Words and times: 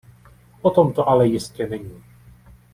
O 0.63 0.69
tom 0.71 0.93
to 0.93 1.05
ale 1.09 1.27
jistě 1.27 1.67
není. 1.67 2.03